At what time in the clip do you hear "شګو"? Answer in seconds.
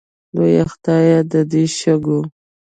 1.77-2.19